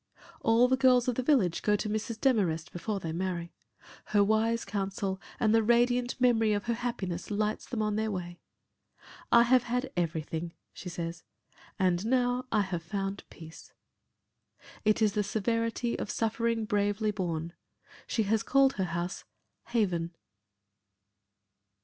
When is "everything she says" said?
9.95-11.21